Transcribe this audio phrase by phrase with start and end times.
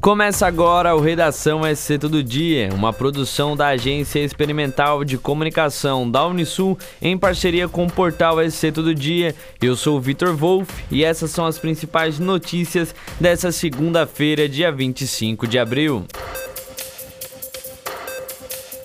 [0.00, 6.24] Começa agora o Redação SC Todo Dia, uma produção da Agência Experimental de Comunicação da
[6.24, 9.34] Unisul em parceria com o portal SC Todo Dia.
[9.60, 15.48] Eu sou o Vitor Wolff e essas são as principais notícias dessa segunda-feira, dia 25
[15.48, 16.06] de abril.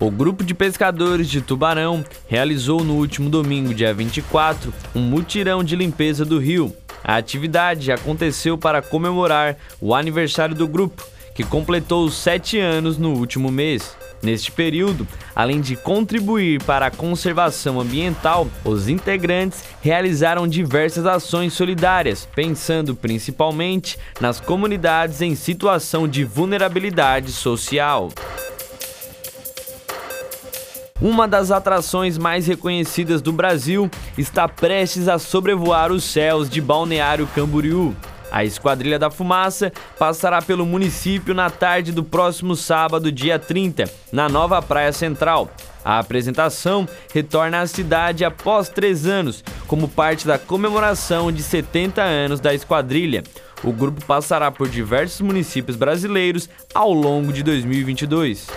[0.00, 5.76] O grupo de pescadores de Tubarão realizou no último domingo, dia 24, um mutirão de
[5.76, 6.74] limpeza do rio.
[7.06, 11.06] A atividade aconteceu para comemorar o aniversário do grupo,
[11.36, 13.96] que completou sete anos no último mês.
[14.20, 22.26] Neste período, além de contribuir para a conservação ambiental, os integrantes realizaram diversas ações solidárias,
[22.34, 28.10] pensando principalmente nas comunidades em situação de vulnerabilidade social.
[31.00, 37.28] Uma das atrações mais reconhecidas do Brasil está prestes a sobrevoar os céus de Balneário
[37.34, 37.94] Camboriú.
[38.30, 44.26] A Esquadrilha da Fumaça passará pelo município na tarde do próximo sábado, dia 30, na
[44.28, 45.50] nova Praia Central.
[45.84, 52.40] A apresentação retorna à cidade após três anos, como parte da comemoração de 70 anos
[52.40, 53.22] da Esquadrilha.
[53.62, 58.48] O grupo passará por diversos municípios brasileiros ao longo de 2022.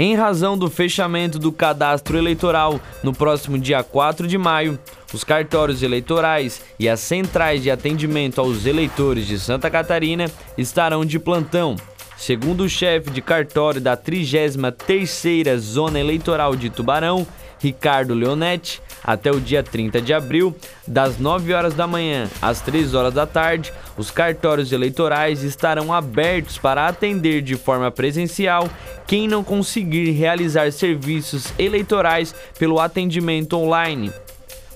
[0.00, 4.78] Em razão do fechamento do cadastro eleitoral no próximo dia 4 de maio,
[5.12, 11.18] os cartórios eleitorais e as centrais de atendimento aos eleitores de Santa Catarina estarão de
[11.18, 11.74] plantão.
[12.16, 17.26] Segundo o chefe de cartório da 33ª Zona Eleitoral de Tubarão,
[17.58, 20.54] Ricardo Leonetti, até o dia 30 de abril,
[20.86, 26.58] das 9 horas da manhã às 3 horas da tarde, os cartórios eleitorais estarão abertos
[26.58, 28.68] para atender de forma presencial
[29.06, 34.12] quem não conseguir realizar serviços eleitorais pelo atendimento online.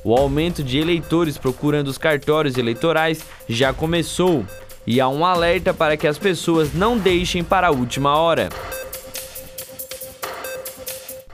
[0.02, 4.46] O aumento de eleitores procurando os cartórios eleitorais já começou
[4.86, 8.48] e há um alerta para que as pessoas não deixem para a última hora.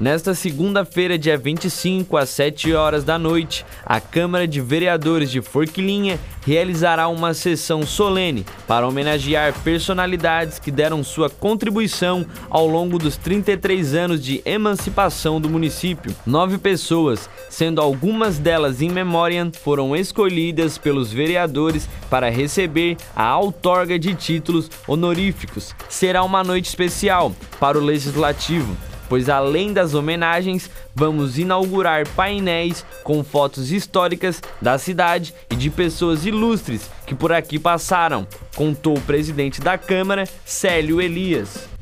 [0.00, 6.20] Nesta segunda-feira, dia 25, às 7 horas da noite, a Câmara de Vereadores de Forquilinha
[6.47, 13.92] realizará uma sessão solene para homenagear personalidades que deram sua contribuição ao longo dos 33
[13.94, 16.15] anos de emancipação do município.
[16.25, 23.98] Nove pessoas, sendo algumas delas em memória, foram escolhidas pelos vereadores para receber a outorga
[23.98, 25.75] de títulos honoríficos.
[25.88, 28.76] Será uma noite especial para o Legislativo
[29.09, 36.27] pois além das homenagens, vamos inaugurar painéis com fotos históricas da cidade e de pessoas
[36.27, 41.78] ilustres que por aqui passaram, contou o presidente da Câmara, Célio Elias.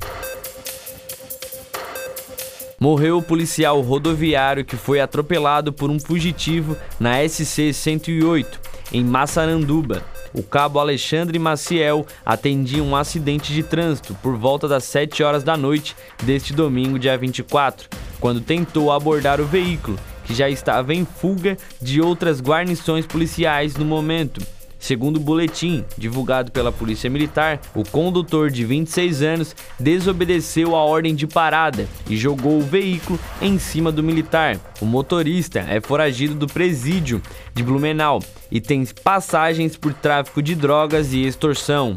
[2.80, 8.60] Morreu o policial rodoviário que foi atropelado por um fugitivo na SC 108,
[8.92, 10.02] em Massaranduba
[10.36, 15.56] o cabo Alexandre Maciel atendia um acidente de trânsito por volta das 7 horas da
[15.56, 17.88] noite deste domingo, dia 24,
[18.20, 23.86] quando tentou abordar o veículo, que já estava em fuga de outras guarnições policiais no
[23.86, 24.42] momento.
[24.78, 31.14] Segundo o boletim divulgado pela Polícia Militar, o condutor de 26 anos desobedeceu a ordem
[31.14, 34.58] de parada e jogou o veículo em cima do militar.
[34.80, 37.20] O motorista é foragido do presídio
[37.54, 41.96] de Blumenau e tem passagens por tráfico de drogas e extorsão.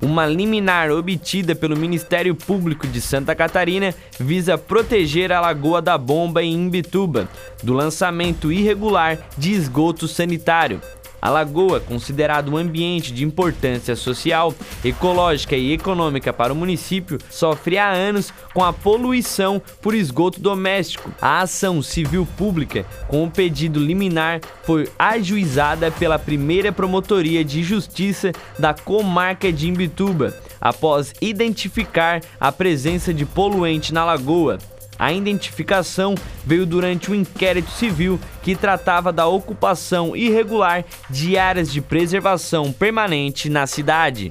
[0.00, 6.40] Uma liminar obtida pelo Ministério Público de Santa Catarina visa proteger a Lagoa da Bomba
[6.40, 7.28] em Imbituba
[7.64, 10.80] do lançamento irregular de esgoto sanitário.
[11.20, 17.76] A lagoa, considerado um ambiente de importância social, ecológica e econômica para o município, sofre
[17.76, 21.12] há anos com a poluição por esgoto doméstico.
[21.20, 28.32] A ação civil pública, com o pedido liminar, foi ajuizada pela primeira promotoria de justiça
[28.58, 34.58] da comarca de Imbituba, após identificar a presença de poluente na lagoa.
[34.98, 36.14] A identificação
[36.44, 43.48] veio durante um inquérito civil que tratava da ocupação irregular de áreas de preservação permanente
[43.48, 44.30] na cidade.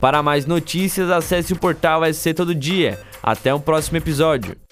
[0.00, 3.00] Para mais notícias, acesse o portal SC Todo Dia.
[3.22, 4.63] Até o próximo episódio.